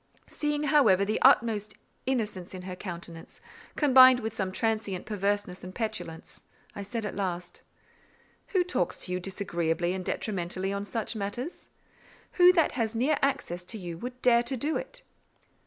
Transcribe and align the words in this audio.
Seeing, 0.25 0.63
however, 0.63 1.05
the 1.05 1.21
utmost 1.21 1.75
innocence 2.07 2.55
in 2.55 2.63
her 2.63 2.75
countenance—combined 2.75 4.19
with 4.19 4.33
some 4.33 4.51
transient 4.51 5.05
perverseness 5.05 5.63
and 5.63 5.75
petulance—I 5.75 6.81
said 6.81 7.05
at 7.05 7.13
last,— 7.15 7.61
"Who 8.47 8.63
talks 8.63 9.05
to 9.05 9.11
you 9.11 9.19
disagreeably 9.19 9.93
and 9.93 10.03
detrimentally 10.03 10.73
on 10.73 10.85
such 10.85 11.15
matters? 11.15 11.69
Who 12.31 12.51
that 12.53 12.71
has 12.71 12.95
near 12.95 13.17
access 13.21 13.63
to 13.65 13.77
you 13.77 13.95
would 13.99 14.19
dare 14.23 14.41
to 14.41 14.57
do 14.57 14.75
it?" 14.75 15.03